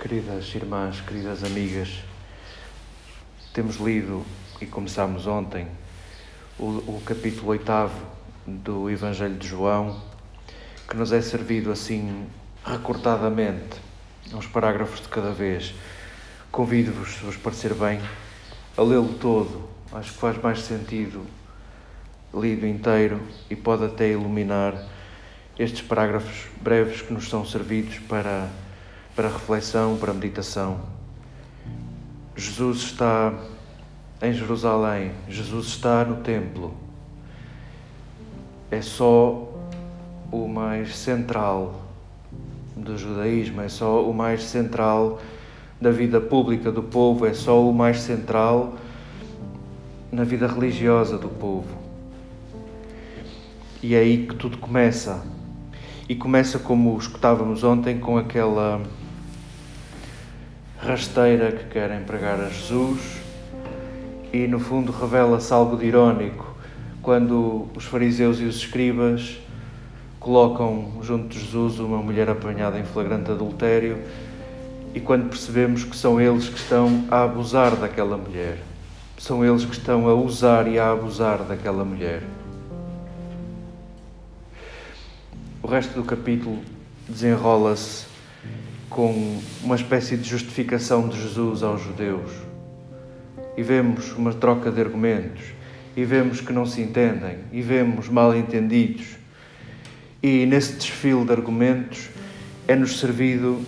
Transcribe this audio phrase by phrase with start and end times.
[0.00, 2.02] Queridas irmãs, queridas amigas,
[3.52, 4.24] temos lido
[4.58, 5.68] e começámos ontem
[6.58, 7.94] o, o capítulo oitavo
[8.46, 10.00] do Evangelho de João,
[10.88, 12.26] que nos é servido assim
[12.64, 13.76] recortadamente,
[14.32, 15.74] uns parágrafos de cada vez.
[16.50, 18.00] Convido-vos, se vos parecer bem,
[18.78, 19.68] a lê-lo todo.
[19.92, 21.26] Acho que faz mais sentido
[22.32, 23.20] lido inteiro
[23.50, 24.82] e pode até iluminar
[25.58, 28.48] estes parágrafos breves que nos são servidos para
[29.20, 30.80] para reflexão, para meditação.
[32.34, 33.34] Jesus está
[34.22, 36.72] em Jerusalém, Jesus está no templo.
[38.70, 39.46] É só
[40.32, 41.82] o mais central
[42.74, 45.20] do judaísmo, é só o mais central
[45.78, 48.76] da vida pública do povo, é só o mais central
[50.10, 51.76] na vida religiosa do povo.
[53.82, 55.22] E é aí que tudo começa.
[56.08, 58.80] E começa como escutávamos ontem com aquela
[60.82, 63.20] rasteira que querem pregar a Jesus
[64.32, 66.56] e no fundo revela-se algo de irónico
[67.02, 69.38] quando os fariseus e os escribas
[70.18, 73.98] colocam junto de Jesus uma mulher apanhada em flagrante adultério
[74.94, 78.58] e quando percebemos que são eles que estão a abusar daquela mulher,
[79.18, 82.22] são eles que estão a usar e a abusar daquela mulher.
[85.62, 86.58] O resto do capítulo
[87.08, 88.09] desenrola-se
[88.90, 92.32] com uma espécie de justificação de Jesus aos judeus.
[93.56, 95.42] E vemos uma troca de argumentos,
[95.96, 99.06] e vemos que não se entendem, e vemos mal entendidos.
[100.20, 102.08] E nesse desfile de argumentos
[102.66, 103.64] é-nos servido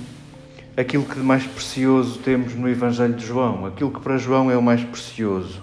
[0.76, 4.56] aquilo que de mais precioso temos no Evangelho de João, aquilo que para João é
[4.56, 5.62] o mais precioso.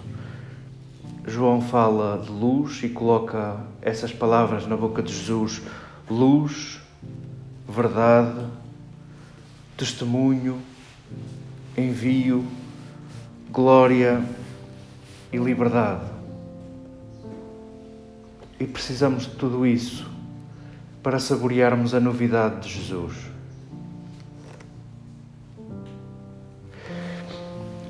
[1.27, 5.61] João fala de luz e coloca essas palavras na boca de Jesus:
[6.09, 6.79] luz,
[7.67, 8.45] verdade,
[9.79, 10.61] testemunho,
[11.77, 12.45] envio,
[13.49, 14.21] glória
[15.31, 16.03] e liberdade.
[18.59, 20.05] E precisamos de tudo isso
[21.01, 23.15] para saborearmos a novidade de Jesus.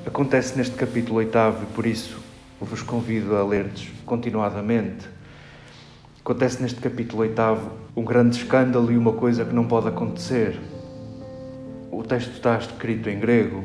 [0.06, 2.20] Acontece neste capítulo oitavo e por isso
[2.60, 5.08] vos convido a ler-des continuadamente.
[6.20, 10.69] Acontece neste capítulo oitavo um grande escândalo e uma coisa que não pode acontecer
[11.90, 13.64] o texto está escrito em grego,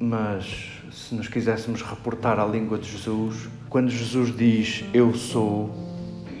[0.00, 5.74] mas se nos quiséssemos reportar à língua de Jesus, quando Jesus diz Eu sou,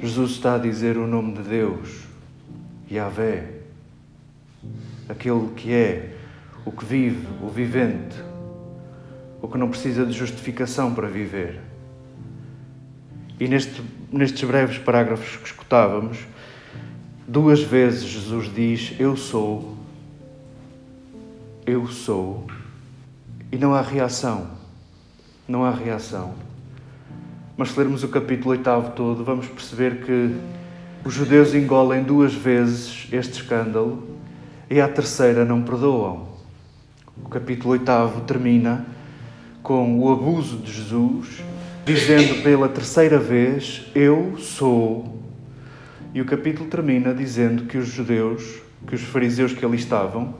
[0.00, 2.04] Jesus está a dizer o nome de Deus,
[2.90, 3.50] Yahvé,
[5.08, 6.14] aquele que é,
[6.64, 8.16] o que vive, o vivente,
[9.42, 11.60] o que não precisa de justificação para viver.
[13.38, 16.18] E neste, nestes breves parágrafos que escutávamos,
[17.26, 19.77] duas vezes Jesus diz: Eu sou
[21.68, 22.46] eu sou,
[23.52, 24.46] e não há reação.
[25.46, 26.32] Não há reação.
[27.58, 30.34] Mas se lermos o capítulo oitavo todo, vamos perceber que
[31.04, 34.02] os judeus engolem duas vezes este escândalo
[34.70, 36.28] e à terceira não perdoam.
[37.22, 38.86] O capítulo oitavo termina
[39.62, 41.42] com o abuso de Jesus,
[41.84, 45.20] dizendo pela terceira vez: Eu sou.
[46.14, 50.34] E o capítulo termina dizendo que os judeus, que os fariseus que ali estavam,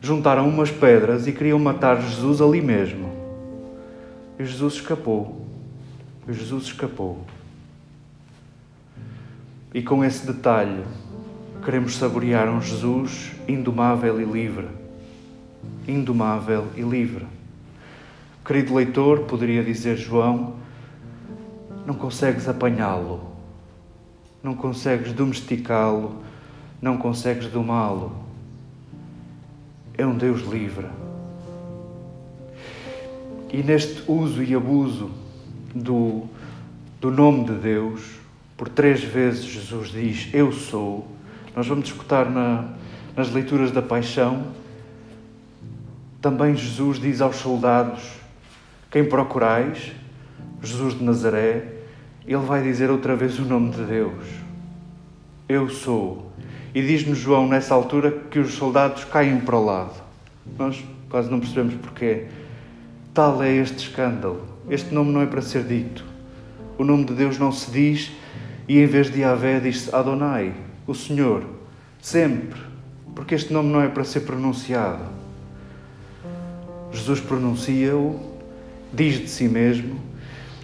[0.00, 3.10] juntaram umas pedras e queriam matar Jesus ali mesmo.
[4.38, 5.46] E Jesus escapou.
[6.26, 7.24] E Jesus escapou.
[9.74, 10.82] E com esse detalhe,
[11.64, 14.68] queremos saborear um Jesus indomável e livre.
[15.86, 17.26] Indomável e livre.
[18.44, 20.54] Querido leitor, poderia dizer João,
[21.86, 23.20] não consegues apanhá-lo,
[24.42, 26.22] não consegues domesticá-lo,
[26.80, 28.29] não consegues domá-lo
[30.00, 30.86] é um Deus livre.
[33.52, 35.10] E neste uso e abuso
[35.74, 36.24] do,
[37.00, 38.00] do nome de Deus,
[38.56, 41.06] por três vezes Jesus diz: Eu sou.
[41.54, 42.68] Nós vamos escutar na,
[43.14, 44.46] nas leituras da Paixão.
[46.22, 48.02] Também Jesus diz aos soldados:
[48.90, 49.92] Quem procurais?
[50.62, 51.74] Jesus de Nazaré.
[52.26, 54.24] ele vai dizer outra vez o nome de Deus.
[55.46, 56.30] Eu sou.
[56.74, 60.02] E diz-nos João nessa altura que os soldados caem para o lado.
[60.58, 62.26] Nós quase não percebemos porquê.
[63.12, 64.46] Tal é este escândalo.
[64.68, 66.04] Este nome não é para ser dito.
[66.78, 68.12] O nome de Deus não se diz
[68.68, 70.54] e em vez de Yahvé diz-se Adonai,
[70.86, 71.44] o Senhor,
[72.00, 72.60] sempre,
[73.16, 75.02] porque este nome não é para ser pronunciado.
[76.92, 78.20] Jesus pronuncia-o,
[78.92, 79.98] diz de si mesmo,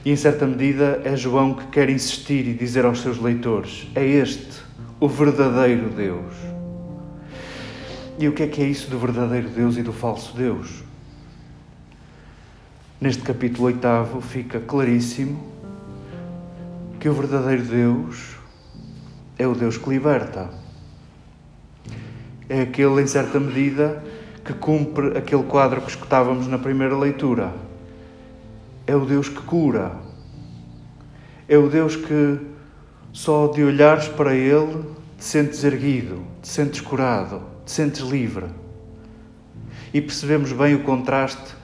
[0.05, 4.07] e em certa medida é João que quer insistir e dizer aos seus leitores: é
[4.07, 4.66] este
[4.99, 6.35] o verdadeiro Deus.
[8.19, 10.83] E o que é que é isso do verdadeiro Deus e do falso Deus?
[12.99, 15.53] Neste capítulo oitavo fica claríssimo
[16.99, 18.37] que o verdadeiro Deus
[19.39, 20.49] é o Deus que liberta.
[22.49, 24.03] É aquele, em certa medida,
[24.43, 27.53] que cumpre aquele quadro que escutávamos na primeira leitura.
[28.87, 29.93] É o Deus que cura.
[31.47, 32.56] É o Deus que
[33.17, 34.85] só de olhares para Ele
[35.17, 38.45] te sentes erguido, te sentes curado, te sentes livre.
[39.95, 41.55] E percebemos bem o contraste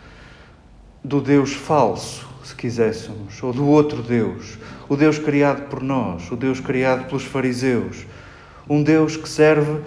[1.04, 4.56] do Deus falso, se quiséssemos, ou do outro Deus,
[4.88, 8.06] o Deus criado por nós, o Deus criado pelos fariseus,
[8.66, 9.82] um Deus que serve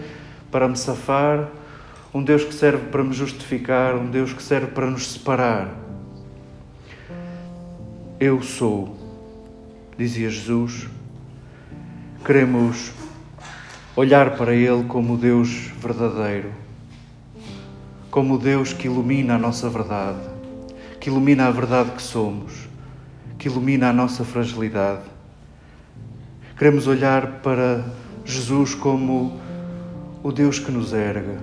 [0.52, 1.50] para me safar,
[2.14, 5.76] um Deus que serve para me justificar, um Deus que serve para nos separar.
[8.20, 8.96] Eu sou,
[9.98, 10.88] dizia Jesus.
[12.26, 12.92] Queremos
[13.96, 16.52] olhar para Ele como Deus verdadeiro,
[18.10, 20.36] como Deus que ilumina a nossa verdade
[21.06, 22.68] que ilumina a verdade que somos,
[23.38, 25.04] que ilumina a nossa fragilidade.
[26.58, 27.86] Queremos olhar para
[28.26, 29.40] Jesus como
[30.24, 31.38] o Deus que nos erga,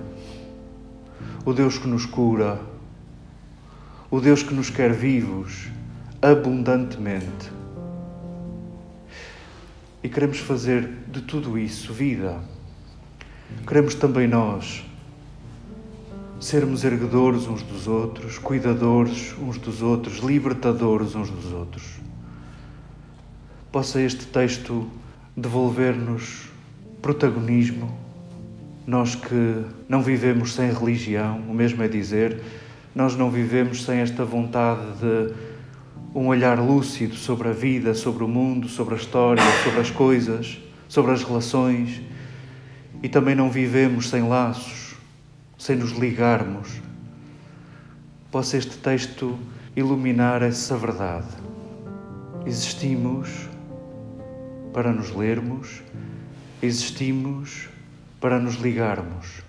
[1.45, 2.59] o Deus que nos cura,
[4.11, 5.69] o Deus que nos quer vivos
[6.21, 7.62] abundantemente.
[10.03, 12.39] E queremos fazer de tudo isso vida.
[13.65, 14.83] Queremos também nós
[16.41, 21.83] sermos erguedores uns dos outros, cuidadores uns dos outros, libertadores uns dos outros.
[23.71, 24.89] Possa este texto
[25.37, 26.49] devolver-nos
[27.01, 27.97] protagonismo,
[28.85, 32.41] nós que não vivemos sem religião, o mesmo é dizer,
[32.93, 35.33] nós não vivemos sem esta vontade de
[36.13, 40.59] um olhar lúcido sobre a vida, sobre o mundo, sobre a história, sobre as coisas,
[40.87, 42.01] sobre as relações,
[43.01, 44.83] e também não vivemos sem laços
[45.63, 46.81] sem nos ligarmos,
[48.29, 49.39] possa este texto
[49.73, 51.29] iluminar essa verdade.
[52.45, 53.29] Existimos
[54.73, 55.81] para nos lermos,
[56.61, 57.69] existimos
[58.19, 59.41] para nos ligarmos.